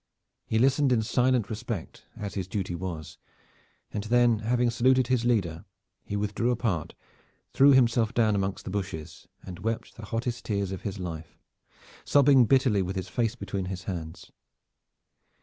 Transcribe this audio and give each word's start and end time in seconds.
He 0.47 0.57
listened 0.57 0.91
in 0.91 1.03
silent 1.03 1.47
respect, 1.47 2.07
as 2.17 2.33
his 2.33 2.47
duty 2.47 2.73
was, 2.73 3.19
and 3.91 4.05
then 4.05 4.39
having 4.39 4.71
saluted 4.71 5.05
his 5.09 5.25
leader 5.25 5.63
he 6.03 6.15
withdrew 6.15 6.49
apart, 6.49 6.95
threw 7.53 7.69
himself 7.73 8.11
down 8.11 8.33
amongst 8.33 8.65
the 8.65 8.71
bushes, 8.71 9.27
and 9.43 9.59
wept 9.59 9.95
the 9.97 10.05
hottest 10.05 10.43
tears 10.45 10.71
of 10.71 10.81
his 10.81 10.97
life, 10.97 11.37
sobbing 12.03 12.45
bitterly 12.45 12.81
with 12.81 12.95
his 12.95 13.09
face 13.09 13.35
between 13.35 13.65
his 13.65 13.83
hands. 13.83 14.31